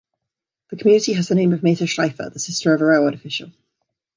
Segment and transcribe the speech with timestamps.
[0.71, 3.51] The community has the name of Meta Schreifer, the sister of a railroad official.